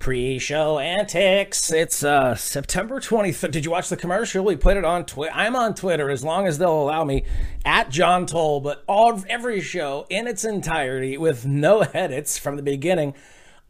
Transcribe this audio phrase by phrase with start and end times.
[0.00, 1.70] pre-show antics.
[1.70, 3.50] It's uh, September 23rd.
[3.50, 4.42] Did you watch the commercial?
[4.42, 5.32] We put it on Twitter.
[5.34, 7.24] I'm on Twitter as long as they'll allow me
[7.66, 12.62] at John Toll, but all every show in its entirety with no edits from the
[12.62, 13.14] beginning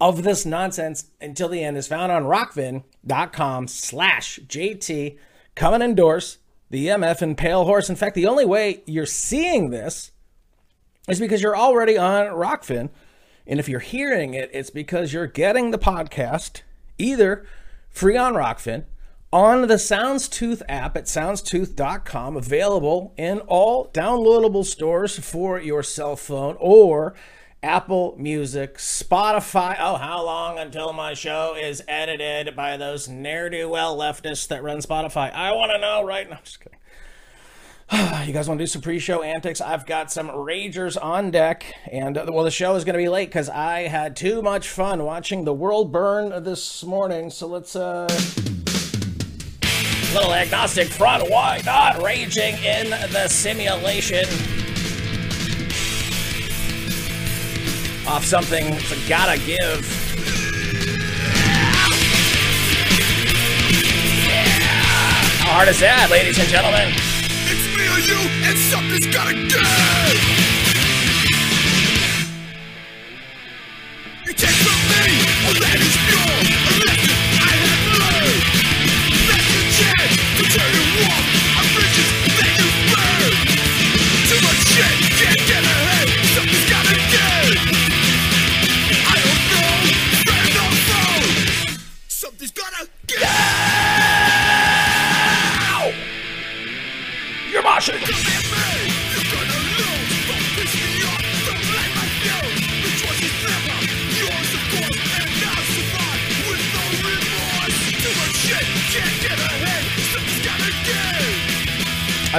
[0.01, 5.19] of this nonsense until the end is found on rokfin.com slash JT.
[5.57, 6.39] Come and endorse
[6.71, 7.91] the MF and Pale Horse.
[7.91, 10.13] In fact, the only way you're seeing this
[11.09, 12.91] is because you're already on Rokfin
[13.51, 16.63] and if you're hearing it, it's because you're getting the podcast
[16.99, 17.45] either
[17.89, 18.85] free on Rokfin,
[19.33, 26.57] on the Soundstooth app at soundstooth.com, available in all downloadable stores for your cell phone,
[26.61, 27.15] or
[27.61, 29.77] Apple Music, Spotify.
[29.81, 34.63] Oh, how long until my show is edited by those ne'er do well leftists that
[34.63, 35.33] run Spotify?
[35.33, 36.39] I want to know right now.
[36.45, 36.79] Just kidding.
[38.25, 39.61] you guys want to do some pre-show antics?
[39.61, 43.09] I've got some ragers on deck, and uh, well, the show is going to be
[43.09, 47.31] late because I had too much fun watching the world burn this morning.
[47.31, 48.07] So let's uh,
[50.15, 51.29] little agnostic front.
[51.29, 54.25] Why not raging in the simulation?
[58.07, 59.85] Off something that's gotta give.
[65.41, 67.10] How hard is that, ladies and gentlemen?
[68.07, 69.61] You, and something's gotta give.
[74.27, 75.05] You take from me,
[75.45, 77.00] well that is pure.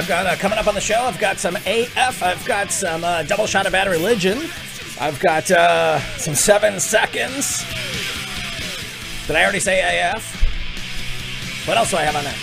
[0.02, 1.00] I've got uh, coming up on the show.
[1.00, 2.24] I've got some AF.
[2.24, 4.50] I've got some uh, double shot of bad religion.
[5.00, 7.64] I've got uh, some seven seconds.
[9.28, 9.78] Did I already say
[10.10, 10.24] AF?
[11.68, 12.36] What else do I have on that?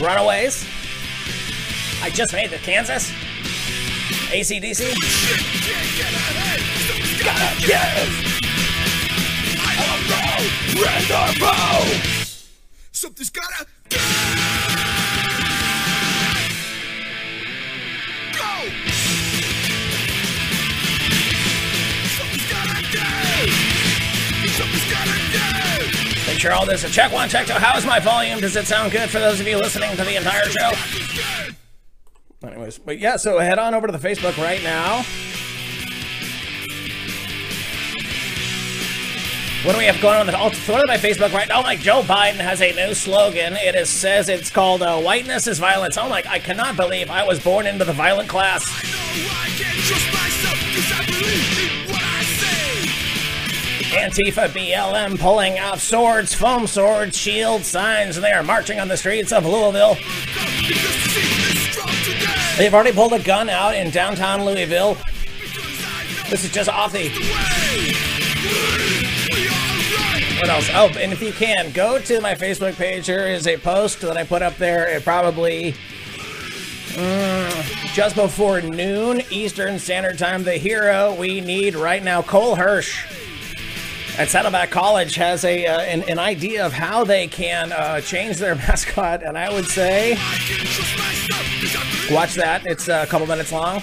[0.00, 0.66] Runaways.
[2.02, 3.08] I just made the Kansas.
[4.32, 4.90] ACDC.
[7.22, 7.78] Gotta give.
[9.62, 9.76] I.
[12.90, 13.66] Something's gotta
[26.40, 26.90] sure all this.
[26.90, 27.52] Check one, check two.
[27.52, 28.40] How is my volume?
[28.40, 30.72] Does it sound good for those of you listening to the entire show?
[32.42, 35.04] Anyways, but yeah, so head on over to the Facebook right now.
[39.66, 40.34] What do we have going on?
[40.34, 41.58] I'll throw it on my Facebook right now.
[41.58, 43.52] Oh, like Joe Biden has a new slogan.
[43.56, 47.22] It is says it's called uh, "Whiteness is Violence." I'm like, I cannot believe I
[47.24, 48.64] was born into the violent class.
[53.90, 59.32] Antifa BLM pulling out swords, foam swords, shields, signs, they are marching on the streets
[59.32, 59.96] of Louisville.
[62.56, 64.96] They've already pulled a gun out in downtown Louisville.
[66.28, 67.08] This is just off the.
[70.38, 70.70] What else?
[70.72, 73.06] Oh, and if you can, go to my Facebook page.
[73.06, 74.88] Here is a post that I put up there.
[74.88, 75.74] It probably
[76.92, 80.44] mm, just before noon Eastern Standard Time.
[80.44, 83.04] The hero we need right now, Cole Hirsch
[84.20, 88.36] at Saddleback College, has a uh, an, an idea of how they can uh, change
[88.36, 92.66] their mascot, and I would say I can't trust myself 'cause I believe watch that.
[92.66, 93.80] It's a couple minutes long.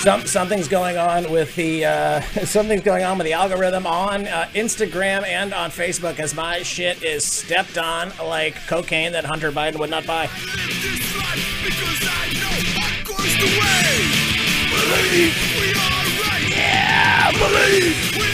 [0.00, 4.48] Some something's going on with the uh, something's going on with the algorithm on uh,
[4.54, 9.78] Instagram and on Facebook as my shit is stepped on like cocaine that Hunter Biden
[9.78, 10.26] would not buy.
[10.26, 14.32] this life because I know hardcore's the way.
[14.74, 16.50] Believe we are right.
[16.50, 18.31] Yeah, believe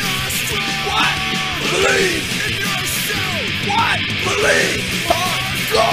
[1.71, 3.45] Believe In yourself.
[3.69, 3.99] what?
[4.25, 5.85] Believe hardcore.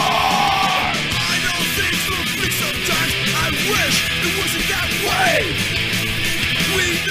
[1.11, 3.11] I know things look big sometimes.
[3.35, 5.39] I wish it wasn't that way.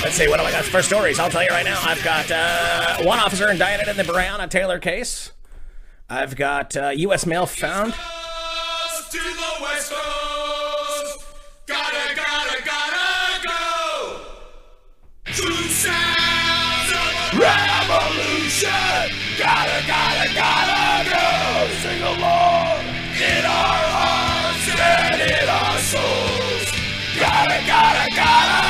[0.03, 1.19] Let's see, what do I got for stories?
[1.19, 1.79] I'll tell you right now.
[1.83, 5.33] I've got uh, one officer indicted in the Breonna Taylor case.
[6.09, 7.27] I've got uh, U.S.
[7.27, 7.93] mail found.
[7.95, 11.25] Coast to the west coast.
[11.67, 14.21] Gotta, gotta, gotta go.
[15.33, 17.39] Sounds of
[18.55, 19.11] Revolution!
[19.37, 21.75] Gotta, gotta, gotta go!
[21.83, 22.85] Sing along!
[23.19, 26.71] In our hearts and in our souls!
[27.19, 28.64] Gotta, gotta, gotta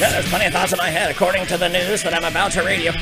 [0.00, 2.52] Yeah, there's plenty of thoughts in my head, according to the news that I'm about
[2.52, 2.92] to read you.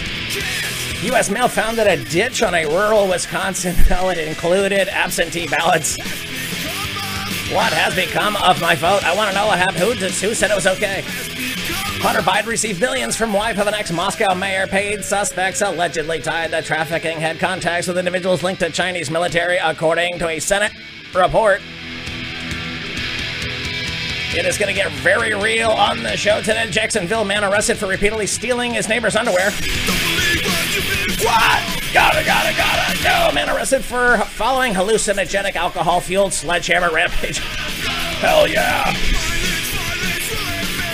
[1.11, 1.31] U.S.
[1.31, 5.97] mail found that a ditch on a rural Wisconsin ballot included absentee ballots.
[7.53, 9.05] What has become of my vote?
[9.05, 9.79] I want to know what happened.
[9.79, 11.03] Who, who said it was okay?
[12.01, 14.69] Hunter Biden received billions from wife of an ex-Moscow mayor.
[14.69, 20.19] Paid suspects allegedly tied to trafficking had contacts with individuals linked to Chinese military, according
[20.21, 20.73] to a Senate
[21.13, 21.61] report.
[24.31, 26.71] It is going to get very real on the show today.
[26.71, 29.51] Jacksonville man arrested for repeatedly stealing his neighbor's underwear.
[31.21, 31.63] What?
[31.93, 33.35] Gotta, gotta, gotta go.
[33.35, 37.39] Man arrested for following hallucinogenic alcohol-fueled sledgehammer rampage.
[38.21, 38.95] Hell yeah.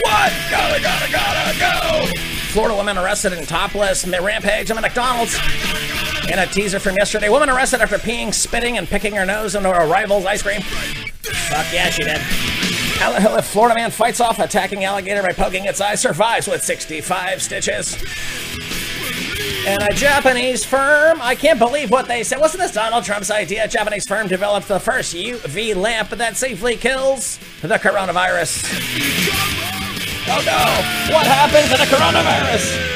[0.05, 2.07] Gotta, gotta, gotta go.
[2.53, 5.37] Florida woman arrested in topless rampage at McDonald's.
[6.31, 9.71] In a teaser from yesterday, woman arrested after peeing, spitting, and picking her nose into
[9.71, 10.61] a rival's ice cream.
[10.61, 12.21] Fuck yeah, she did.
[13.45, 17.97] Florida man fights off attacking alligator by poking its eye, survives with 65 stitches.
[19.67, 22.39] And a Japanese firm, I can't believe what they said.
[22.39, 23.65] Wasn't this Donald Trump's idea?
[23.65, 29.84] A Japanese firm developed the first UV lamp that safely kills the coronavirus.
[30.27, 31.15] Oh no!
[31.15, 32.95] What happened to the coronavirus?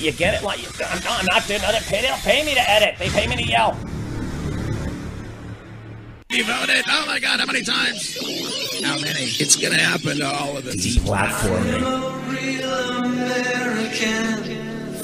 [0.00, 0.42] You get it?
[0.42, 2.98] Like, I'm not, I'm not they don't pay me to edit.
[2.98, 3.76] They pay me to yell.
[6.30, 6.84] You voted?
[6.86, 8.18] Oh my god, how many times?
[8.84, 9.24] How many?
[9.40, 10.74] It's gonna happen to all of us.
[10.74, 11.80] Deplatforming.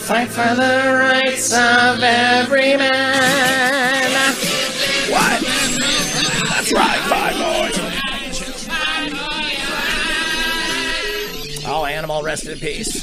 [0.01, 4.35] Fight for the rights of every man.
[5.09, 5.43] What?
[6.51, 7.39] That's right, five
[11.55, 11.65] boys.
[11.67, 13.03] All animal rest in peace.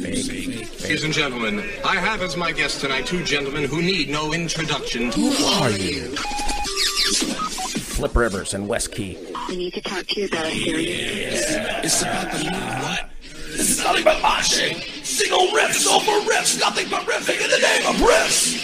[0.00, 5.12] Ladies and gentlemen, I have as my guest tonight two gentlemen who need no introduction.
[5.12, 6.16] Who are you?
[6.16, 9.18] Flip Rivers and West Key.
[9.48, 11.44] We need to talk to you about a serious
[11.84, 12.82] It's about the move.
[12.82, 13.10] What?
[13.50, 15.04] This is nothing but moshing.
[15.04, 18.56] Single riffs over riffs, nothing but riffing in the name of riffs.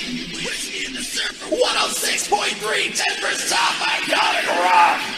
[1.50, 5.15] 106.3 Denver's top iconic rock.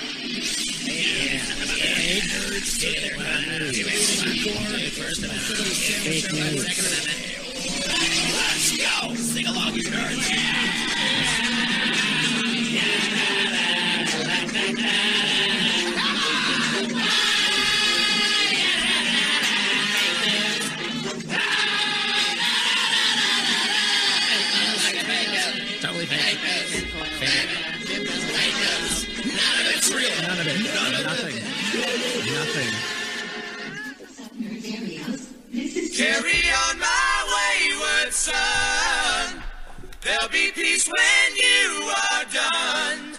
[40.08, 43.18] There'll be peace when you are done.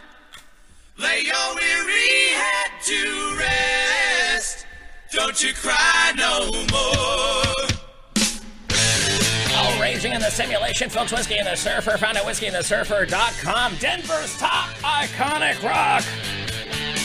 [0.98, 4.66] Lay your weary head to rest.
[5.12, 7.68] Don't you cry no more.
[9.56, 11.12] All raging in the simulation, folks.
[11.12, 13.76] Whiskey and the Surfer, found at whiskeyandthesurfer.com.
[13.76, 16.04] Denver's top iconic rock.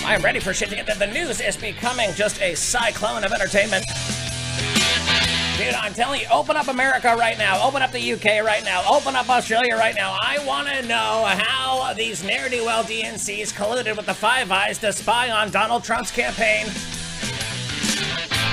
[0.07, 3.85] I'm ready for shit to get The news is becoming just a cyclone of entertainment.
[5.57, 7.65] Dude, I'm telling you, open up America right now.
[7.65, 8.83] Open up the UK right now.
[8.91, 10.19] Open up Australia right now.
[10.21, 15.31] I want to know how these ne'er-do-well DNCs colluded with the Five Eyes to spy
[15.31, 16.67] on Donald Trump's campaign.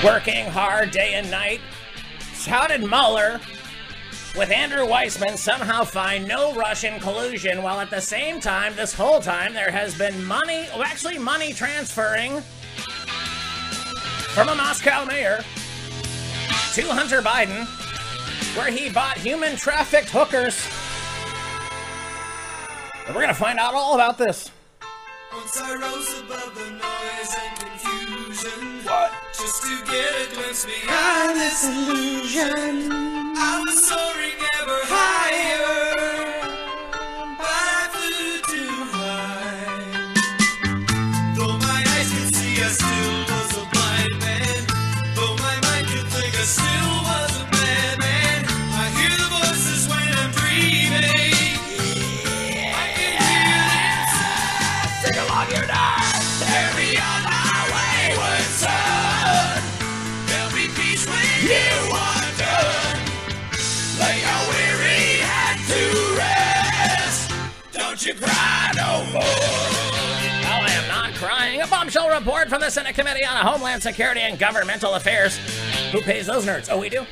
[0.03, 1.60] Working hard day and night.
[2.46, 3.41] How did Mueller,
[4.38, 9.20] with Andrew Weissmann, somehow find no Russian collusion while at the same time, this whole
[9.20, 12.41] time, there has been money, well, actually money transferring
[14.36, 15.43] from a Moscow mayor
[16.73, 17.65] to Hunter Biden,
[18.55, 20.55] where he bought human trafficked hookers.
[23.05, 24.49] And we're gonna find out all about this.
[25.33, 28.85] Once I rose above the noise and confusion.
[28.85, 29.11] What?
[29.33, 32.89] Just to get a glimpse behind this illusion.
[33.35, 36.40] I was soaring ever higher.
[73.41, 75.38] Homeland Security and Governmental Affairs.
[75.91, 76.69] Who pays those nerds?
[76.71, 77.05] Oh, we do.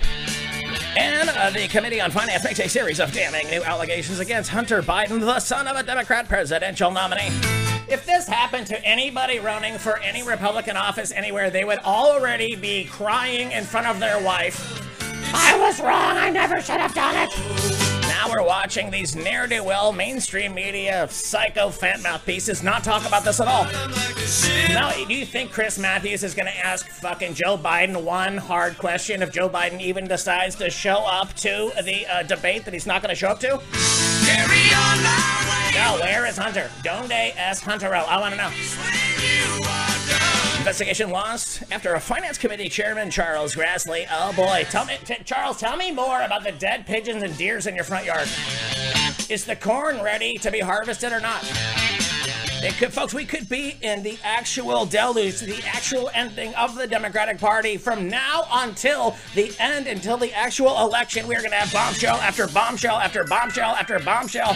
[0.97, 4.81] And uh, the Committee on Finance makes a series of damning new allegations against Hunter
[4.81, 7.29] Biden, the son of a Democrat presidential nominee.
[7.87, 12.85] If this happened to anybody running for any Republican office anywhere, they would already be
[12.85, 14.85] crying in front of their wife.
[15.33, 16.17] I was wrong.
[16.17, 17.78] I never should have done it.
[18.29, 23.23] Now we're watching these ne'er do well mainstream media psycho fat mouthpieces not talk about
[23.23, 23.63] this at all.
[24.71, 28.77] Now, do you think Chris Matthews is going to ask fucking Joe Biden one hard
[28.77, 32.85] question if Joe Biden even decides to show up to the uh, debate that he's
[32.85, 33.59] not going to show up to?
[34.25, 36.69] Carry on our way No, where is Hunter?
[36.83, 38.07] Donde es Hunterell?
[38.07, 39.78] I want to know.
[40.59, 44.05] Investigation lost after a finance committee chairman, Charles Grassley.
[44.11, 47.75] Oh boy, tell me, Charles, tell me more about the dead pigeons and deers in
[47.75, 48.27] your front yard.
[49.29, 51.43] Is the corn ready to be harvested or not?
[52.77, 57.39] Could, folks, we could be in the actual deluge, the actual ending of the Democratic
[57.39, 61.25] Party from now until the end, until the actual election.
[61.25, 64.55] We're going to have bombshell after bombshell after bombshell after bombshell.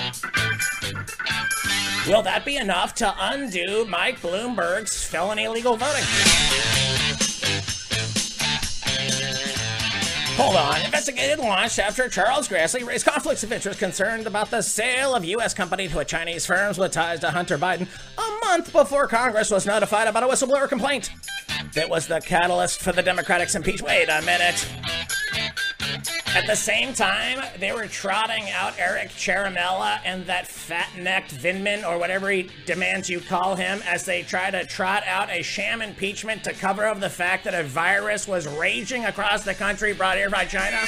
[2.08, 6.04] Will that be enough to undo Mike Bloomberg's felony illegal voting?
[10.36, 10.82] Hold on.
[10.82, 15.54] Investigated launched after Charles Grassley raised conflicts of interest concerned about the sale of U.S.
[15.54, 19.66] company to a Chinese firms with ties to Hunter Biden a month before Congress was
[19.66, 21.10] notified about a whistleblower complaint.
[21.74, 23.88] That was the catalyst for the Democrats' impeachment.
[23.88, 24.68] Wait a minute.
[26.36, 32.00] At the same time, they were trotting out Eric Ciaramella and that fat-necked Vindman, or
[32.00, 36.44] whatever he demands you call him, as they try to trot out a sham impeachment
[36.46, 40.32] to cover up the fact that a virus was raging across the country brought here
[40.32, 40.80] by China.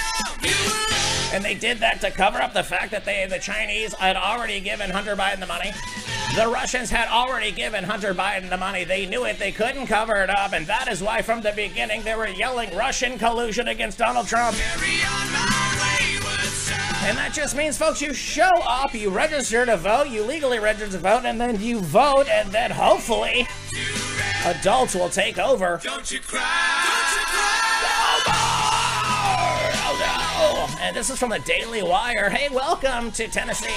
[1.31, 4.59] And they did that to cover up the fact that they, the Chinese, had already
[4.59, 5.71] given Hunter Biden the money.
[6.35, 8.83] The Russians had already given Hunter Biden the money.
[8.83, 9.37] They knew it.
[9.37, 10.53] They couldn't cover it up.
[10.53, 14.57] And that is why, from the beginning, they were yelling Russian collusion against Donald Trump.
[17.05, 20.93] And that just means, folks, you show up, you register to vote, you legally register
[20.93, 23.47] to vote, and then you vote, and then hopefully
[24.43, 25.79] adults will take over.
[25.83, 26.41] Don't you cry.
[26.83, 28.25] Don't you cry.
[29.87, 30.83] Oh no!
[30.83, 32.27] And this is from the Daily Wire.
[32.31, 33.67] Hey, welcome to Tennessee.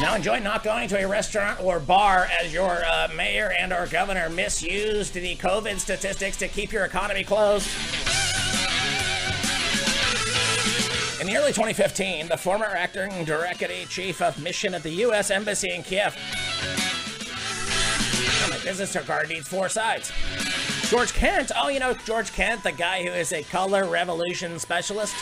[0.00, 3.88] Now enjoy not going to a restaurant or bar as your uh, mayor and our
[3.88, 7.68] governor misused the COVID statistics to keep your economy closed.
[11.24, 15.30] In the early 2015, the former acting director chief of mission at the U.S.
[15.30, 16.14] Embassy in Kiev.
[18.42, 20.12] Oh, my business card needs four sides.
[20.90, 21.50] George Kent.
[21.56, 25.14] Oh, you know George Kent, the guy who is a color revolution specialist.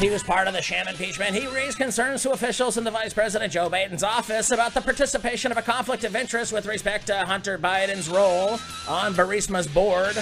[0.00, 1.36] He was part of the sham impeachment.
[1.36, 5.52] He raised concerns to officials in the Vice President Joe Biden's office about the participation
[5.52, 8.52] of a conflict of interest with respect to Hunter Biden's role
[8.88, 10.16] on Burisma's board.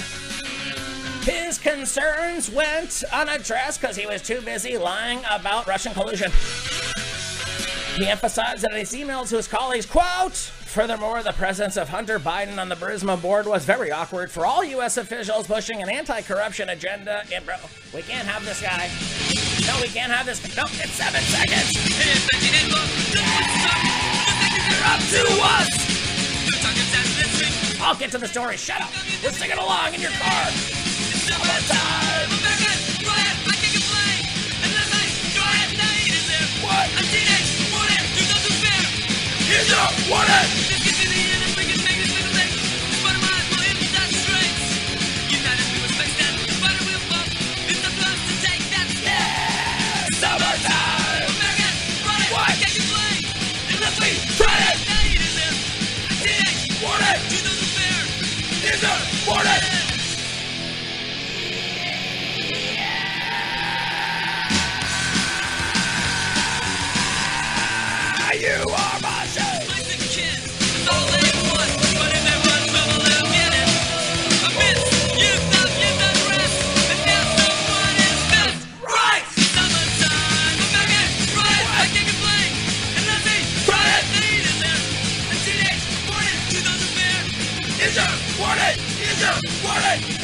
[1.27, 6.31] His concerns went unaddressed because he was too busy lying about Russian collusion.
[7.97, 12.17] He emphasized that in his email to his colleagues, quote, Furthermore, the presence of Hunter
[12.17, 14.95] Biden on the Burisma board was very awkward for all U.S.
[14.95, 17.23] officials pushing an anti-corruption agenda.
[17.29, 17.55] Yeah, bro,
[17.93, 18.89] we can't have this guy.
[19.67, 20.39] No, we can't have this.
[20.55, 21.73] No, it's seven seconds.
[27.81, 28.55] I'll get to the story.
[28.55, 28.91] Shut up.
[29.21, 30.86] We're singing along in your car.
[40.09, 40.76] What it?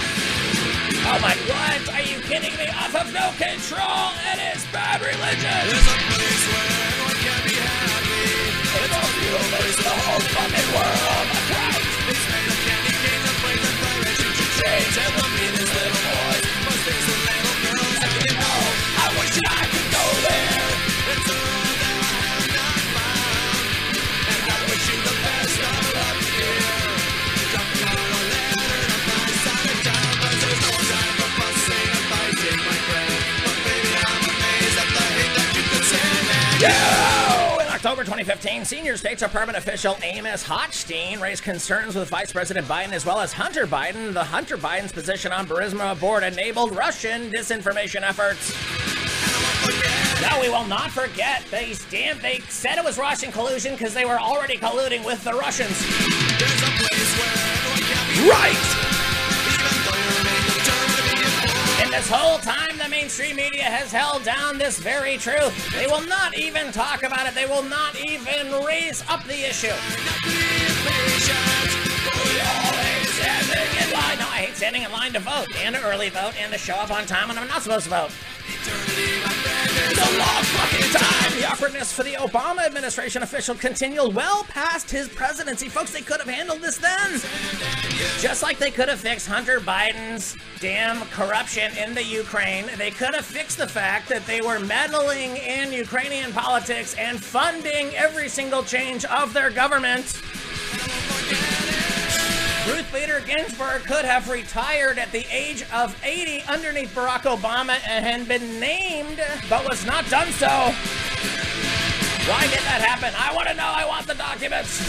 [1.02, 1.82] Oh my what?
[1.94, 2.66] Are you kidding me?
[2.70, 4.14] Off of no control!
[4.30, 5.58] It is bad religion!
[5.66, 8.22] There's a place where everyone can be happy.
[8.70, 9.34] It's all you,
[9.66, 11.26] it's the whole fucking world!
[11.34, 11.82] That's right!
[12.06, 15.27] It's made of candy canes and plays and pirates and chains.
[36.60, 42.90] In October 2015, senior State Department official Amos Hochstein raised concerns with Vice President Biden
[42.90, 44.12] as well as Hunter Biden.
[44.12, 48.52] The Hunter Biden's position on Burisma board enabled Russian disinformation efforts.
[50.20, 51.44] No, we will not forget.
[51.52, 55.34] They damn, they said it was Russian collusion because they were already colluding with the
[55.34, 55.80] Russians.
[58.26, 58.58] Right.
[61.80, 62.67] And this whole time,
[63.00, 65.54] mainstream media has held down this very truth.
[65.72, 67.34] They will not even talk about it.
[67.34, 69.68] They will not even raise up the issue.
[74.18, 76.74] No, I hate standing in line to vote and to early vote and to show
[76.74, 78.87] up on time when I'm not supposed to vote.
[79.90, 81.40] It's a long fucking time.
[81.40, 85.70] The awkwardness for the Obama administration official continued well past his presidency.
[85.70, 87.20] Folks, they could have handled this then.
[88.20, 93.14] Just like they could have fixed Hunter Biden's damn corruption in the Ukraine, they could
[93.14, 98.62] have fixed the fact that they were meddling in Ukrainian politics and funding every single
[98.62, 100.20] change of their government.
[102.68, 108.28] Ruth Bader Ginsburg could have retired at the age of 80 underneath Barack Obama and
[108.28, 110.46] been named, but was not done so.
[112.28, 113.14] Why did that happen?
[113.16, 113.64] I want to know.
[113.64, 114.84] I want the documents.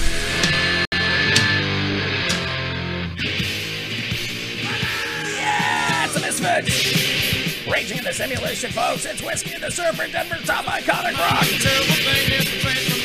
[5.38, 7.72] Yeah, it's a misfit.
[7.72, 9.06] Raging in the simulation, folks.
[9.06, 12.99] It's Whiskey in the Surfer, Denver's top iconic rock.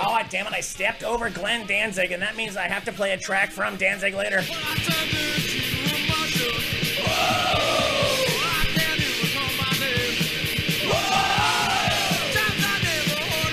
[0.00, 0.52] Oh, damn it.
[0.52, 3.76] I stepped over Glenn Danzig, and that means I have to play a track from
[3.76, 4.42] Danzig later.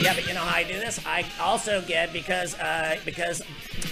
[0.02, 1.04] Yeah, but you know how I do this?
[1.06, 3.42] I also get because uh, because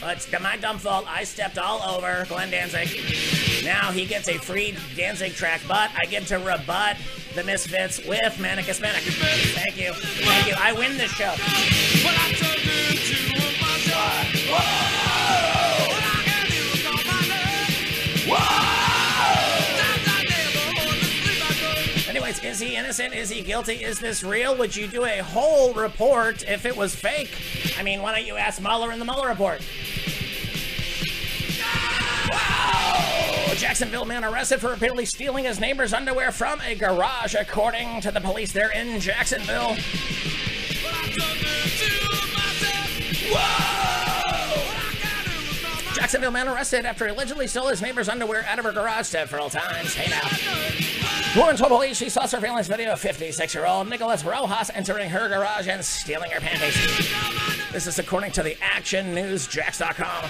[0.04, 1.06] uh, it's my dumb fault.
[1.10, 3.53] I stepped all over Glenn Danzig.
[3.64, 6.98] Now he gets a free Danzig track, but I get to rebut
[7.34, 9.02] the Misfits with Manic Hispanic.
[9.02, 10.56] Thank you, thank you.
[10.58, 11.34] I win this show.
[22.10, 23.16] Anyways, is he innocent?
[23.16, 23.84] Is he guilty?
[23.84, 24.56] Is this real?
[24.58, 27.32] Would you do a whole report if it was fake?
[27.78, 29.62] I mean, why don't you ask Mueller in the Mueller report?
[33.64, 38.20] Jacksonville man arrested for repeatedly stealing his neighbor's underwear from a garage, according to the
[38.20, 39.78] police there in Jacksonville.
[43.32, 43.94] Whoa!
[45.94, 49.94] Jacksonville man arrested after allegedly stole his neighbor's underwear out of her garage several times.
[49.94, 51.03] Hey now.
[51.36, 55.28] Woman told police she saw surveillance video of 56 year old Nicholas Rojas entering her
[55.28, 56.76] garage and stealing her panties.
[57.72, 60.30] This is according to the actionnewsjax.com.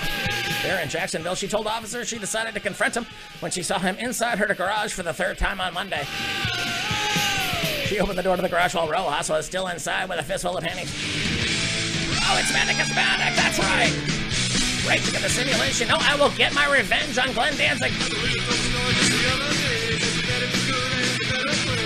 [0.63, 3.05] There in Jacksonville, she told officers she decided to confront him
[3.41, 6.05] when she saw him inside her garage for the third time on Monday.
[7.87, 10.57] She opened the door to the garage while Rojas was still inside with a fistful
[10.57, 10.89] of panties.
[12.25, 13.91] Oh, it's Manic, it's Manic, that's right!
[14.87, 15.89] Raging in the simulation.
[15.89, 17.91] No, I will get my revenge on Glenn Danzig.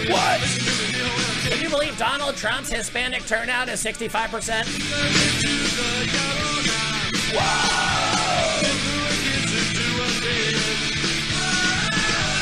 [0.10, 0.40] What?
[1.50, 4.64] Can you believe Donald Trump's Hispanic turnout is 65%?
[7.34, 7.98] Whoa!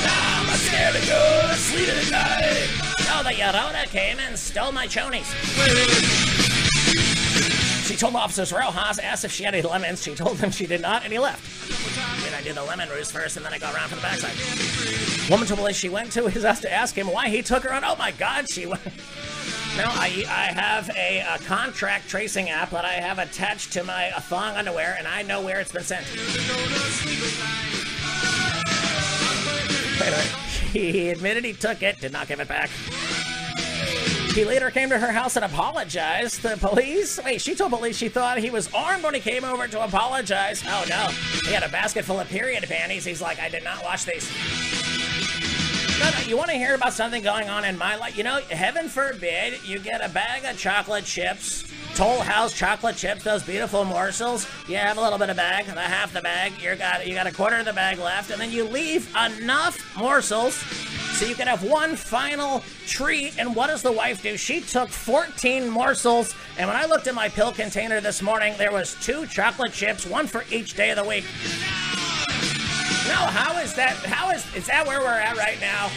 [0.07, 2.69] I'm scared to go to sleep at night.
[3.09, 5.25] Oh, the Llorona came and stole my chonies.
[7.87, 10.03] She told officers Rojas asked if she had any lemons.
[10.03, 11.94] She told them she did not, and he left.
[12.45, 15.31] Did the lemon roost first, and then I go around from the backside.
[15.31, 17.73] Woman told police she went to his house to ask him why he took her
[17.73, 17.83] on.
[17.83, 18.83] Oh my God, she went.
[19.75, 24.11] No, I, I have a, a contract tracing app that I have attached to my
[24.11, 26.05] thong underwear, and I know where it's been sent.
[29.99, 30.25] Wait minute.
[30.71, 32.69] He admitted he took it, did not give it back.
[34.35, 37.17] He later came to her house and apologized to police.
[37.23, 40.61] Wait, she told police she thought he was armed when he came over to apologize.
[40.67, 41.07] Oh no,
[41.45, 43.05] he had a basket full of period panties.
[43.05, 44.29] He's like, I did not wash these.
[46.01, 48.17] No, no, you want to hear about something going on in my life?
[48.17, 51.63] You know, heaven forbid you get a bag of chocolate chips,
[51.95, 54.45] Toll House chocolate chips, those beautiful morsels.
[54.67, 56.51] You have a little bit of bag, the half the bag.
[56.61, 59.95] You got you got a quarter of the bag left, and then you leave enough
[59.97, 60.61] morsels
[61.15, 63.39] so you can have one final treat.
[63.39, 64.35] And what does the wife do?
[64.35, 68.71] She took 14 morsels, and when I looked in my pill container this morning, there
[68.71, 71.23] was two chocolate chips, one for each day of the week.
[73.07, 73.93] No, how is that?
[74.05, 75.89] How is is that where we're at right now?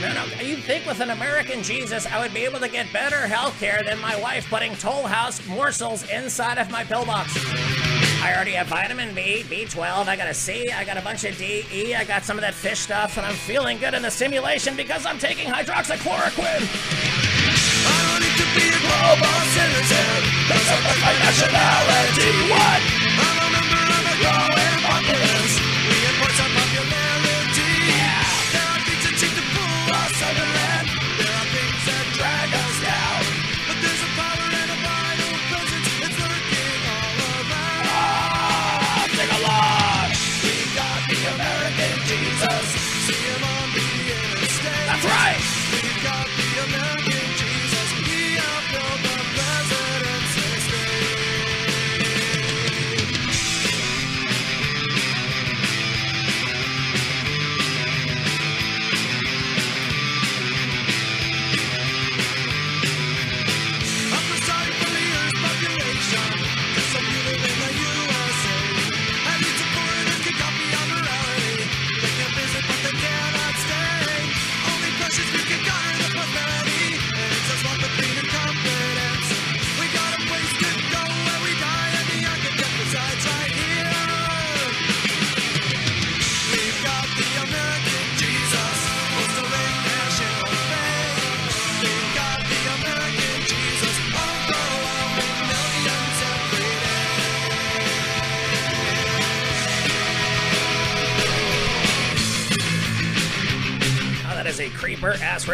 [0.00, 0.24] No, no.
[0.42, 3.82] You'd think with an American Jesus, I would be able to get better health care
[3.82, 7.34] than my wife putting Toll House morsels inside of my pill box.
[8.24, 11.36] I already have vitamin B, B12, I got a C, I got a bunch of
[11.36, 14.10] D, E, I got some of that fish stuff, and I'm feeling good in the
[14.10, 16.64] simulation because I'm taking hydroxychloroquine.
[17.84, 20.08] I don't need to be a global citizen.
[20.48, 22.32] That's not my nationality.
[22.48, 22.80] What?
[23.28, 25.43] I'm a member of a growing populace.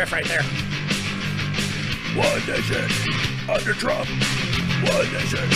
[0.00, 0.42] Riff right there.
[2.16, 2.88] One nation
[3.50, 4.08] under Trump.
[4.08, 5.46] One nation.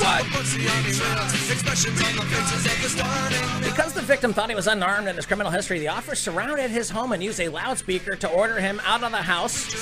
[0.00, 0.26] What?
[0.26, 5.14] Expressions on the faces of the stunning Because the victim thought he was unarmed and
[5.14, 8.80] his criminal history, the officers surrounded his home and used a loudspeaker to order him
[8.84, 9.72] out of the house.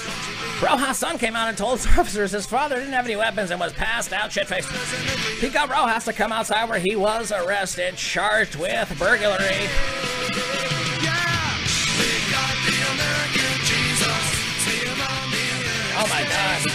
[0.62, 3.58] Rojas' son came out and told the officers his father didn't have any weapons and
[3.58, 4.70] was passed out shit faced.
[5.40, 9.68] He got Rojas to come outside where he was arrested, charged with burglary.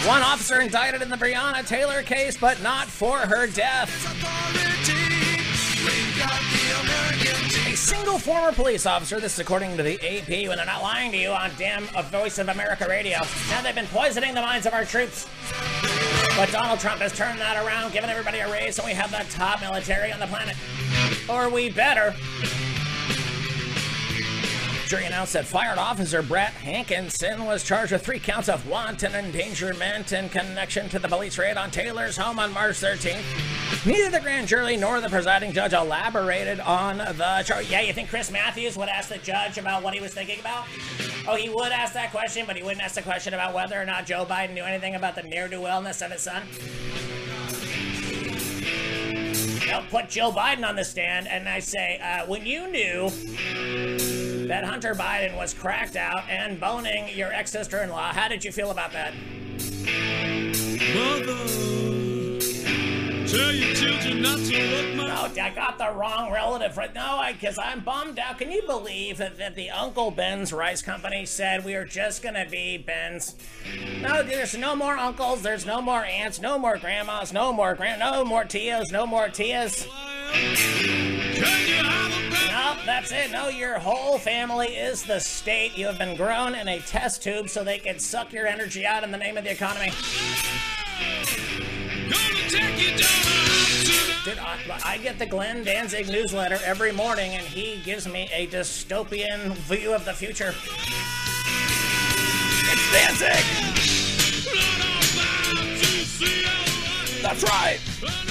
[0.05, 3.89] One officer indicted in the Breonna Taylor case, but not for her death.
[7.67, 11.11] A single former police officer, this is according to the AP, when they're not lying
[11.11, 13.17] to you on damn A Voice of America radio.
[13.49, 15.27] Now they've been poisoning the minds of our troops.
[16.37, 19.25] But Donald Trump has turned that around, giving everybody a raise, and we have the
[19.31, 20.55] top military on the planet.
[21.27, 22.13] Or we better.
[24.89, 30.11] Jury announced that fired officer Brett Hankison was charged with three counts of wanton endangerment
[30.13, 33.85] in connection to the police raid on Taylor's home on March 13th.
[33.85, 37.69] Neither the grand jury nor the presiding judge elaborated on the charge.
[37.69, 40.65] Yeah, you think Chris Matthews would ask the judge about what he was thinking about?
[41.27, 43.85] Oh, he would ask that question, but he wouldn't ask the question about whether or
[43.85, 46.41] not Joe Biden knew anything about the ne'er-do-wellness of his son?
[49.67, 53.11] They'll put Joe Biden on the stand, and I say, uh, when you knew
[54.49, 58.11] that Hunter Biden was cracked out and boning your ex sister in law.
[58.11, 59.13] How did you feel about that?
[60.95, 61.37] Mother,
[63.27, 66.77] tell your children not to look my Oh, I got the wrong relative.
[66.77, 66.95] Right?
[66.95, 68.39] No, I because I'm bummed out.
[68.39, 72.47] Can you believe that, that the Uncle Ben's Rice Company said we are just gonna
[72.49, 73.35] be Ben's?
[74.01, 75.43] No, there's no more uncles.
[75.43, 76.41] There's no more aunts.
[76.41, 77.31] No more grandmas.
[77.31, 77.99] No more grand.
[77.99, 78.91] No more tias.
[78.91, 79.87] No more tias.
[80.33, 82.18] Can you have
[82.85, 83.31] that's it.
[83.31, 85.77] No, your whole family is the state.
[85.77, 89.03] You have been grown in a test tube so they can suck your energy out
[89.03, 89.91] in the name of the economy.
[94.25, 98.47] Dude, I, I get the Glenn Danzig newsletter every morning, and he gives me a
[98.47, 100.53] dystopian view of the future.
[102.71, 103.45] It's Danzig!
[107.21, 108.28] That's right!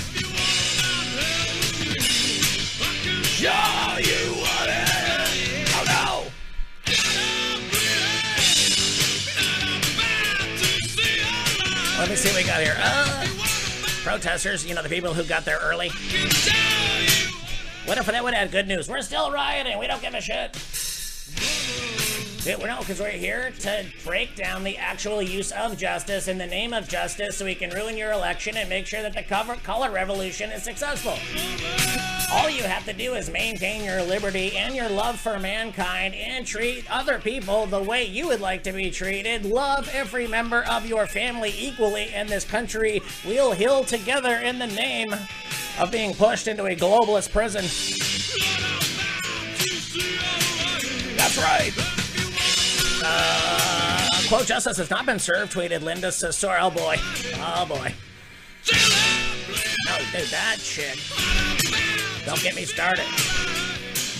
[3.38, 4.88] Show you what it!
[12.00, 12.76] Let me see what we got here.
[12.80, 13.26] Uh,
[14.02, 15.90] protesters, you know, the people who got there early.
[17.84, 18.88] What if they would have had good news?
[18.88, 19.78] We're still rioting.
[19.78, 20.56] We don't give a shit.
[22.56, 26.46] Well, no, because we're here to break down the actual use of justice in the
[26.46, 29.56] name of justice so we can ruin your election and make sure that the cover-
[29.56, 31.18] color revolution is successful.
[32.32, 36.46] All you have to do is maintain your liberty and your love for mankind and
[36.46, 39.44] treat other people the way you would like to be treated.
[39.44, 44.66] Love every member of your family equally, and this country will heal together in the
[44.68, 45.14] name
[45.78, 47.64] of being pushed into a globalist prison.
[51.18, 51.97] That's right.
[53.10, 56.58] Uh, quote, justice has not been served, tweeted Linda Sarsour.
[56.60, 56.96] Oh boy.
[57.36, 57.94] Oh boy.
[59.86, 60.98] No, dude, that chick.
[62.26, 63.06] Don't get me started.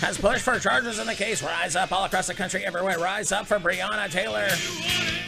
[0.00, 1.42] has pushed for charges in the case.
[1.42, 2.98] Rise up all across the country, everywhere.
[2.98, 4.48] Rise up for Breonna Taylor.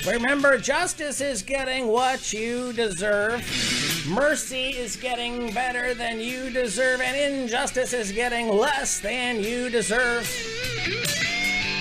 [0.06, 3.44] Remember, justice is getting what you deserve.
[4.08, 10.26] Mercy is getting better than you deserve, and injustice is getting less than you deserve.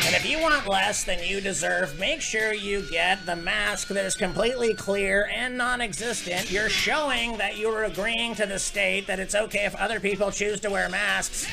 [0.10, 4.04] And if you want less than you deserve, make sure you get the mask that
[4.06, 6.50] is completely clear and non existent.
[6.50, 10.60] You're showing that you're agreeing to the state that it's okay if other people choose
[10.62, 11.46] to wear masks,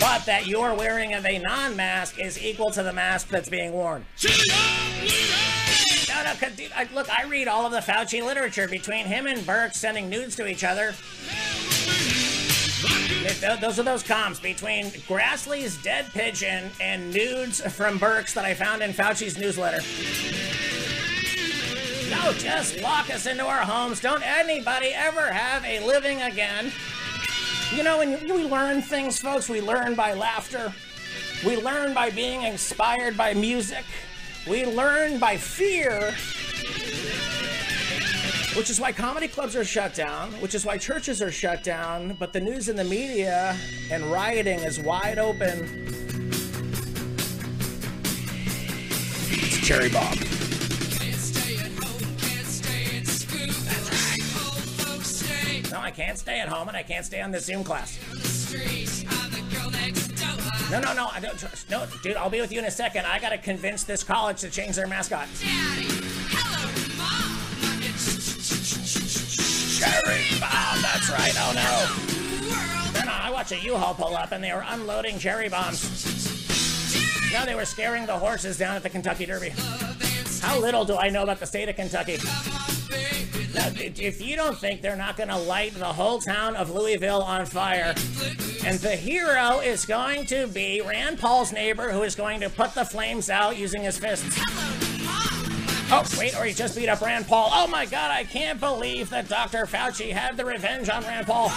[0.00, 3.74] but that your wearing of a non mask is equal to the mask that's being
[3.74, 4.06] worn.
[6.08, 9.44] No, no, dude, I, look, I read all of the Fauci literature between him and
[9.44, 10.94] Burke sending nudes to each other.
[13.24, 18.44] Th- th- Those are those comms between Grassley's dead pigeon and nudes from Birx that
[18.44, 19.78] I found in Fauci's newsletter.
[22.10, 23.98] No, just lock us into our homes.
[24.00, 26.70] Don't anybody ever have a living again.
[27.74, 30.70] You know, when we learn things, folks, we learn by laughter.
[31.46, 33.86] We learn by being inspired by music.
[34.46, 36.14] We learn by fear.
[38.56, 42.16] Which is why comedy clubs are shut down, which is why churches are shut down,
[42.20, 43.56] but the news and the media
[43.90, 45.68] and rioting is wide open.
[49.28, 50.14] It's Cherry Bomb.
[55.72, 57.98] No, I can't stay at home and I can't stay on this Zoom class.
[60.70, 61.70] No, no, no, I don't.
[61.70, 63.04] No, dude, I'll be with you in a second.
[63.04, 65.26] I gotta convince this college to change their mascot.
[69.84, 71.34] Cherry bomb, that's right.
[71.36, 73.04] Oh no.
[73.04, 75.82] No, I watched a U-Haul pull up and they were unloading cherry bombs.
[77.32, 79.52] No, they were scaring the horses down at the Kentucky Derby.
[80.40, 82.18] How little do I know about the state of Kentucky?
[83.54, 87.22] Now, if you don't think they're not going to light the whole town of Louisville
[87.22, 87.94] on fire,
[88.64, 92.74] and the hero is going to be Rand Paul's neighbor who is going to put
[92.74, 94.40] the flames out using his fists.
[95.90, 97.50] Oh, wait, or he just beat up Rand Paul.
[97.52, 99.66] Oh my god, I can't believe that Dr.
[99.66, 101.50] Fauci had the revenge on Rand Paul.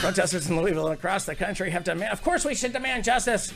[0.00, 2.12] Protesters in Louisville and across the country have demand.
[2.12, 3.52] Of course, we should demand justice.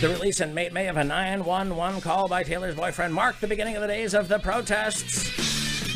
[0.00, 3.74] The release in May, May of a 911 call by Taylor's boyfriend marked the beginning
[3.74, 5.30] of the days of the protests.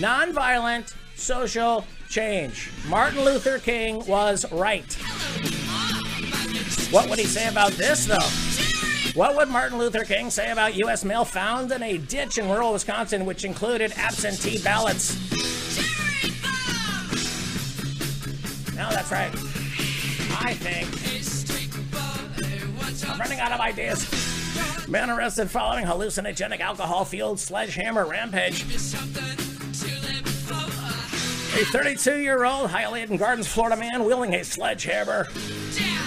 [0.00, 2.70] Nonviolent social change.
[2.88, 4.98] Martin Luther King was right.
[6.90, 9.18] What would he say about this, though?
[9.18, 11.04] What would Martin Luther King say about U.S.
[11.04, 15.14] mail found in a ditch in rural Wisconsin, which included absentee ballots?
[18.74, 19.32] No, that's right.
[20.44, 20.88] I think
[23.08, 24.08] I'm running out of ideas.
[24.88, 28.62] Man arrested following hallucinogenic alcohol fueled sledgehammer rampage.
[31.54, 35.28] A 32 year old Hialeah Gardens, Florida man wielding a sledgehammer.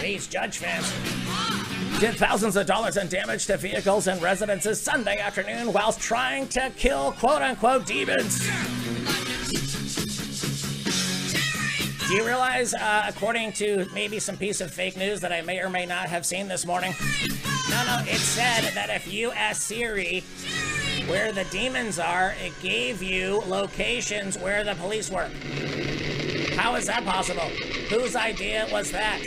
[0.05, 5.99] Judge fans did thousands of dollars in damage to vehicles and residences Sunday afternoon whilst
[5.99, 8.39] trying to kill quote unquote demons.
[12.07, 15.59] Do you realize, uh, according to maybe some piece of fake news that I may
[15.59, 16.93] or may not have seen this morning?
[17.71, 20.23] No, no, it said that if you ask Siri
[21.07, 25.31] where the demons are, it gave you locations where the police were.
[26.55, 27.49] How is that possible?
[27.89, 29.19] Whose idea was that?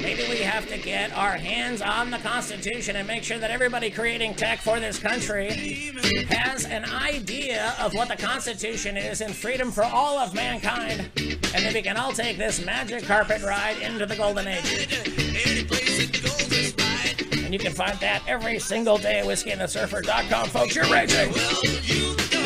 [0.00, 3.90] Maybe we have to get our hands on the Constitution and make sure that everybody
[3.90, 5.48] creating tech for this country
[6.28, 11.10] has an idea of what the Constitution is and freedom for all of mankind.
[11.16, 14.88] And then we can all take this magic carpet ride into the Golden Age.
[17.44, 20.76] And you can find that every single day at whiskeyandthesurfer.com, folks.
[20.76, 22.37] You're raging.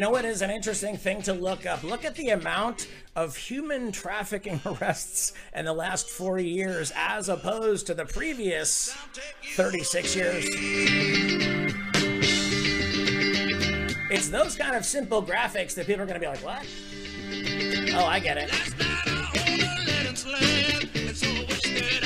[0.00, 1.82] You know, what is an interesting thing to look up?
[1.82, 7.86] Look at the amount of human trafficking arrests in the last four years as opposed
[7.88, 8.96] to the previous
[9.56, 10.46] 36 years.
[14.10, 16.66] It's those kind of simple graphics that people are going to be like, what?
[17.94, 18.89] Oh, I get it.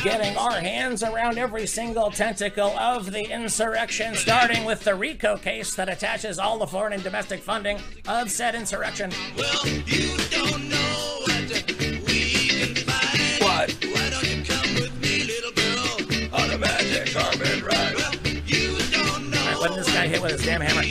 [0.05, 5.75] Getting our hands around every single tentacle of the insurrection, starting with the RICO case
[5.77, 9.11] that attaches all the foreign and domestic funding of said insurrection.
[9.35, 11.65] Well, you don't know what
[12.07, 13.43] we can find.
[13.43, 13.73] What?
[13.83, 16.35] Why don't you come with me, little girl?
[16.35, 17.95] On a magic carpet ride.
[17.95, 18.15] Well,
[18.45, 20.83] you don't know All right, what did this guy hit with his damn hammer?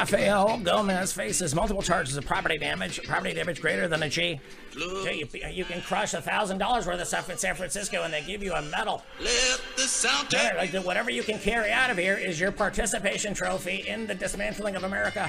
[0.00, 4.40] Rafael Gomez faces multiple charges of property damage, property damage greater than a G.
[4.72, 8.12] Gee, you, you can crush a thousand dollars worth of stuff in San Francisco and
[8.14, 9.02] they give you a medal.
[9.20, 12.50] Let the sound Yeah, like the- whatever you can carry out of here is your
[12.50, 15.28] participation trophy in the dismantling of America.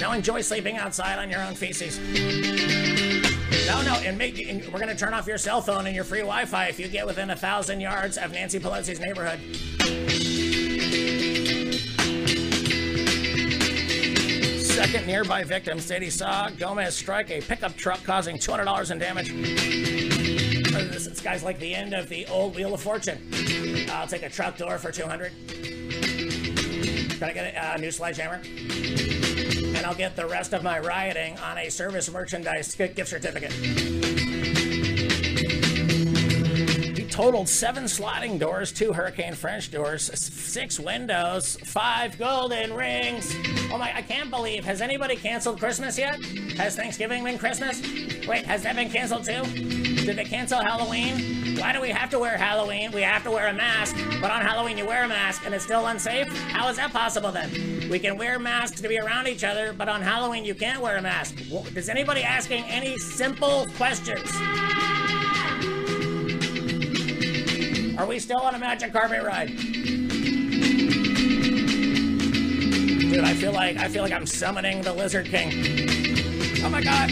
[0.00, 1.98] Now enjoy sleeping outside on your own feces.
[3.68, 6.20] No, no, and, make, and we're gonna turn off your cell phone and your free
[6.20, 9.38] Wi-Fi if you get within a thousand yards of Nancy Pelosi's neighborhood.
[14.84, 19.32] Second nearby victim said he saw Gomez strike a pickup truck, causing $200 in damage.
[19.32, 23.18] This, this guy's like the end of the old Wheel of Fortune.
[23.90, 25.32] I'll take a truck door for 200.
[25.48, 28.42] Can I get a uh, new sledgehammer?
[28.44, 34.23] And I'll get the rest of my rioting on a service merchandise gift certificate.
[37.14, 43.36] Totaled seven sliding doors, two Hurricane French doors, six windows, five golden rings.
[43.70, 44.64] Oh my, I can't believe.
[44.64, 46.20] Has anybody canceled Christmas yet?
[46.56, 47.80] Has Thanksgiving been Christmas?
[48.26, 49.44] Wait, has that been canceled too?
[49.44, 51.56] Did they cancel Halloween?
[51.56, 52.90] Why do we have to wear Halloween?
[52.90, 55.62] We have to wear a mask, but on Halloween you wear a mask and it's
[55.62, 56.26] still unsafe?
[56.48, 57.88] How is that possible then?
[57.88, 60.96] We can wear masks to be around each other, but on Halloween you can't wear
[60.96, 61.36] a mask.
[61.76, 64.28] Is anybody asking any simple questions?
[67.96, 69.56] Are we still on a magic carpet ride?
[73.14, 75.52] Dude, I feel like I feel like I'm summoning the Lizard King.
[76.64, 77.10] Oh my god.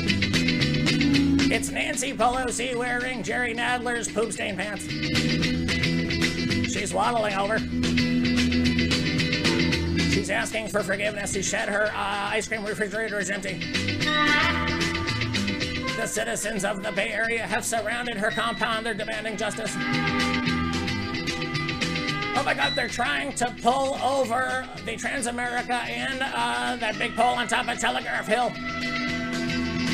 [1.54, 4.88] It's Nancy Pelosi wearing Jerry Nadler's poop stained pants.
[6.72, 7.58] She's waddling over.
[10.10, 11.32] She's asking for forgiveness.
[11.34, 13.60] She said her uh, ice cream refrigerator is empty.
[15.96, 18.86] The citizens of the Bay Area have surrounded her compound.
[18.86, 19.76] They're demanding justice.
[22.42, 27.36] Oh my god, they're trying to pull over the Transamerica and uh, that big pole
[27.36, 28.50] on top of Telegraph Hill.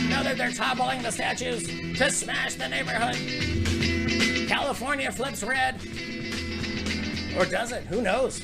[0.09, 3.17] Now that they're toppling the statues to smash the neighborhood.
[4.49, 5.75] California flips red.
[7.37, 7.85] Or does it?
[7.85, 8.43] Who knows?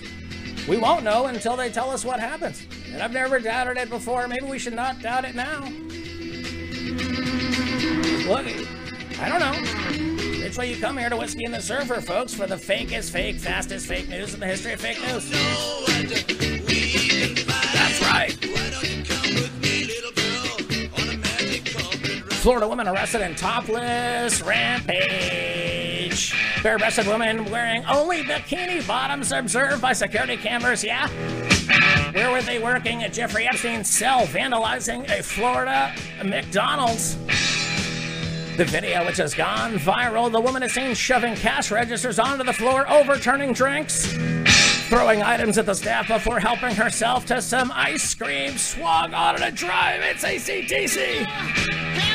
[0.69, 2.67] We won't know until they tell us what happens.
[2.93, 4.29] And I've never doubted it before.
[4.29, 5.61] Maybe we should not doubt it now.
[8.29, 8.47] Look,
[9.19, 10.04] I don't know.
[10.55, 13.41] That's why you come here to Whiskey and the Surfer, folks, for the fakest fake,
[13.41, 15.29] fastest fake news in the history of fake news.
[17.73, 18.33] That's right.
[22.35, 26.33] Florida woman arrested in topless rampage.
[26.63, 30.85] Bare-breasted woman wearing only bikini bottoms observed by security cameras.
[30.85, 31.09] Yeah.
[32.13, 35.93] Where were they working at Jeffrey Epstein's cell, vandalizing a Florida
[36.25, 37.17] McDonald's?
[38.57, 42.53] The video, which has gone viral, the woman is seen shoving cash registers onto the
[42.53, 44.07] floor, overturning drinks,
[44.89, 49.51] throwing items at the staff before helping herself to some ice cream swung on a
[49.51, 50.03] drive.
[50.03, 52.14] It's ACTC.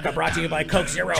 [0.00, 1.14] America brought to you by Coke Zero.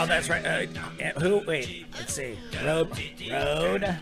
[0.00, 0.46] Oh, that's right.
[0.46, 1.38] Uh, who?
[1.44, 2.38] Wait, let's see.
[2.64, 2.88] Road,
[3.32, 3.96] Road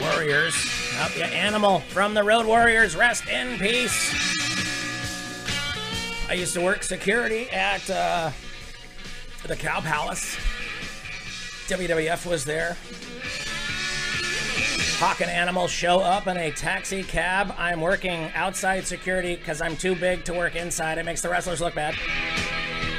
[0.00, 0.54] Warriors.
[0.94, 2.96] Oh, yeah, Animal from the Road Warriors.
[2.96, 4.14] Rest in peace.
[6.30, 8.30] I used to work security at uh,
[9.46, 10.38] the Cow Palace.
[11.66, 12.78] WWF was there.
[14.98, 17.54] Hawk and Animal show up in a taxi cab.
[17.58, 20.96] I'm working outside security because I'm too big to work inside.
[20.96, 21.94] It makes the wrestlers look bad.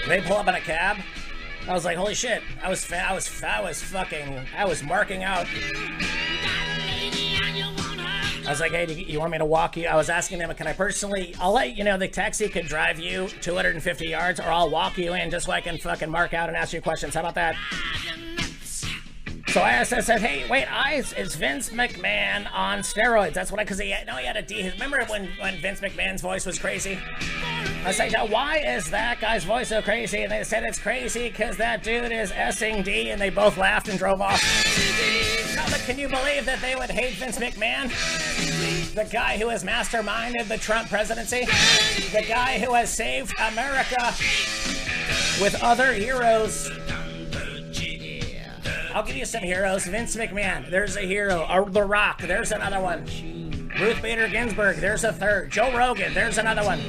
[0.07, 0.97] They pull up in a cab.
[1.69, 2.41] I was like, holy shit!
[2.63, 5.45] I was fa- I was fa- I was fucking I was marking out.
[8.47, 9.85] I was like, hey, you, you want me to walk you?
[9.85, 11.35] I was asking them, can I personally?
[11.39, 15.13] I'll let you know the taxi could drive you 250 yards, or I'll walk you
[15.13, 17.13] in just so I can fucking mark out and ask you questions.
[17.13, 17.55] How about that?
[19.51, 23.33] So I said, hey, wait, I, is Vince McMahon on steroids?
[23.33, 24.69] That's what I, because he, no, he had a D.
[24.69, 26.99] Remember when, when Vince McMahon's voice was crazy?
[27.83, 30.21] I said, now why is that guy's voice so crazy?
[30.21, 33.87] And they said it's crazy because that dude is S-ing D, and they both laughed
[33.87, 34.39] and drove off.
[35.55, 37.89] No, but can you believe that they would hate Vince McMahon?
[38.93, 41.45] The guy who has masterminded the Trump presidency?
[42.11, 44.13] The guy who has saved America
[45.41, 46.69] with other heroes?
[48.93, 49.85] I'll give you some heroes.
[49.85, 51.43] Vince McMahon, there's a hero.
[51.43, 53.05] Uh, the Rock, there's another one.
[53.79, 55.51] Ruth Bader Ginsburg, there's a third.
[55.51, 56.79] Joe Rogan, there's another one.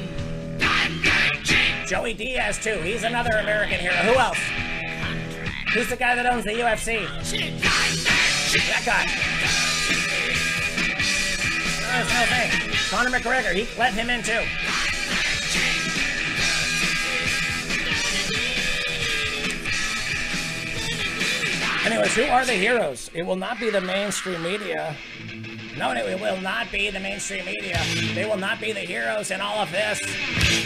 [1.86, 2.76] Joey Diaz, too.
[2.82, 3.94] He's another American hero.
[3.94, 4.38] Who else?
[5.74, 7.06] Who's the guy that owns the UFC?
[8.52, 9.04] That guy.
[11.82, 12.50] No, no thing.
[12.90, 14.42] Conor McGregor, he let him in too.
[21.90, 23.10] Anyways, who are the heroes?
[23.14, 24.96] It will not be the mainstream media.
[25.76, 27.80] No, it will not be the mainstream media.
[28.14, 30.00] They will not be the heroes in all of this.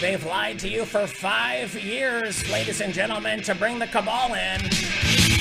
[0.02, 4.60] They've lied to you for five years, ladies and gentlemen, to bring the cabal in.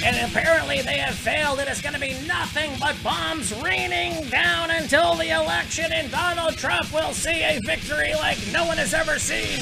[0.06, 1.60] And apparently they have failed.
[1.60, 6.56] It is going to be nothing but bombs raining down until the election, and Donald
[6.56, 9.60] Trump will see a victory like no one has ever seen.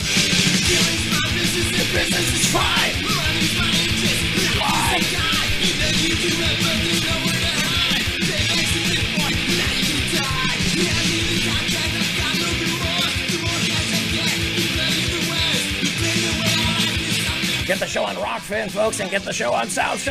[1.94, 2.92] Business is fine.
[6.02, 6.10] Get
[17.80, 20.10] the show on Rokfin, folks, and get the show on South too.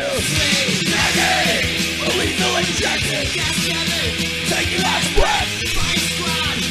[2.19, 3.27] Lethal injection.
[4.47, 5.49] Take your last breath.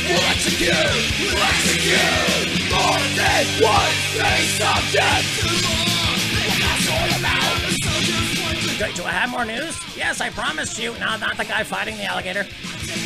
[0.07, 0.72] We'll execute.
[1.20, 2.72] We'll execute.
[2.72, 5.59] More than one thing subject.
[8.80, 9.78] Do, do I have more news?
[9.98, 10.94] Yes, I promised you.
[10.94, 12.48] No, not the guy fighting the alligator.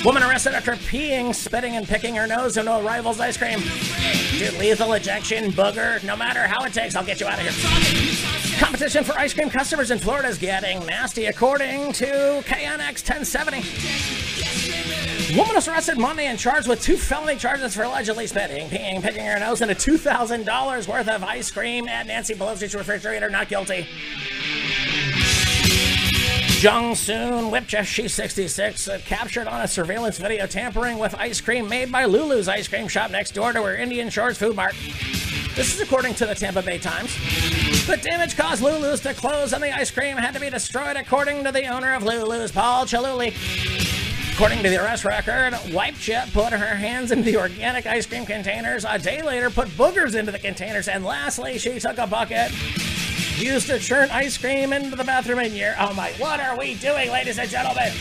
[0.06, 3.58] Woman arrested after peeing, spitting, and picking her nose into a rival's ice cream.
[4.38, 8.60] Dude, lethal ejection, booger, no matter how it takes, I'll get you out of here.
[8.60, 12.06] Competition for ice cream customers in Florida is getting nasty, according to
[12.46, 13.64] KNX 1070.
[15.36, 19.26] Woman was arrested Monday and charged with two felony charges for allegedly spitting, peeing, picking
[19.26, 23.32] her nose into $2,000 worth of ice cream at Nancy Pelosi's refrigerator.
[23.32, 23.88] Not guilty.
[26.64, 31.68] Jung Soon Whipcha, she's 66, uh, captured on a surveillance video tampering with ice cream
[31.68, 34.74] made by Lulu's ice cream shop next door to her Indian Shores Food Mart.
[35.58, 37.18] This is according to the Tampa Bay Times.
[37.86, 41.44] The damage caused Lulu's to close and the ice cream had to be destroyed according
[41.44, 43.34] to the owner of Lulu's, Paul Chaluli.
[44.34, 48.86] According to the arrest record, Wipecha put her hands into the organic ice cream containers.
[48.88, 50.88] A day later, put boogers into the containers.
[50.88, 52.54] And lastly, she took a bucket,
[53.38, 55.74] used to churn ice cream into the bathroom in your.
[55.80, 57.92] Oh my, what are we doing, ladies and gentlemen?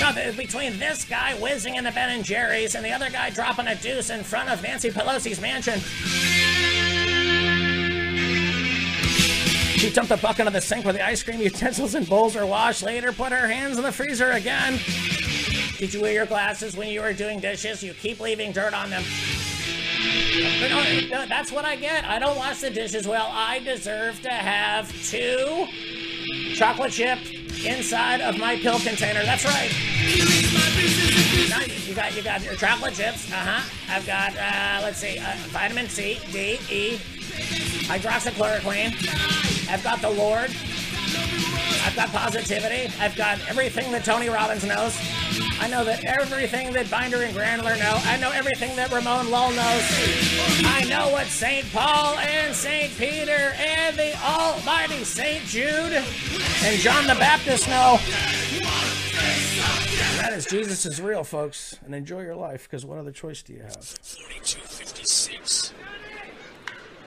[0.00, 3.66] No, between this guy whizzing in the Ben and Jerry's and the other guy dropping
[3.66, 5.80] a deuce in front of Nancy Pelosi's mansion.
[9.78, 12.46] She dumped the bucket into the sink where the ice cream utensils and bowls are
[12.46, 12.82] washed.
[12.82, 14.78] Later, put her hands in the freezer again.
[15.78, 17.82] Did you wear your glasses when you were doing dishes?
[17.82, 19.02] You keep leaving dirt on them.
[21.10, 22.04] No, that's what I get.
[22.04, 23.28] I don't wash the dishes well.
[23.32, 25.66] I deserve to have two
[26.54, 27.18] chocolate chip
[27.64, 29.24] inside of my pill container.
[29.24, 29.70] That's right.
[31.86, 33.32] You got you got your chocolate chips.
[33.32, 33.68] Uh huh.
[33.90, 36.98] I've got uh, let's see, uh, vitamin C, D, E,
[37.86, 39.70] hydroxychloroquine.
[39.70, 40.50] I've got the Lord.
[41.88, 42.92] I've got positivity.
[43.00, 44.94] I've got everything that Tony Robbins knows.
[45.58, 47.98] I know that everything that Binder and Grandler know.
[48.04, 49.82] I know everything that Ramon Lull knows.
[50.66, 51.64] I know what St.
[51.72, 52.92] Paul and St.
[52.98, 55.42] Peter and the almighty St.
[55.46, 55.94] Jude
[56.62, 57.98] and John the Baptist know.
[60.20, 61.74] That is Jesus is real, folks.
[61.86, 63.94] And enjoy your life, because what other choice do you have?